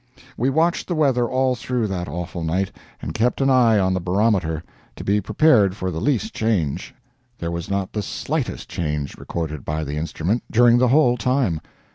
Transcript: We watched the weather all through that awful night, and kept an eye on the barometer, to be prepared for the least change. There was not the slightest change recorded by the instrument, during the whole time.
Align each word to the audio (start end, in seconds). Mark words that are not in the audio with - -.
We 0.35 0.49
watched 0.49 0.87
the 0.87 0.95
weather 0.95 1.29
all 1.29 1.53
through 1.55 1.85
that 1.89 2.07
awful 2.07 2.43
night, 2.43 2.71
and 3.03 3.13
kept 3.13 3.39
an 3.39 3.51
eye 3.51 3.77
on 3.77 3.93
the 3.93 4.01
barometer, 4.01 4.63
to 4.95 5.03
be 5.03 5.21
prepared 5.21 5.75
for 5.75 5.91
the 5.91 6.01
least 6.01 6.33
change. 6.33 6.95
There 7.37 7.51
was 7.51 7.69
not 7.69 7.93
the 7.93 8.01
slightest 8.01 8.67
change 8.67 9.15
recorded 9.19 9.63
by 9.63 9.83
the 9.83 9.97
instrument, 9.97 10.41
during 10.49 10.79
the 10.79 10.87
whole 10.87 11.17
time. 11.17 11.61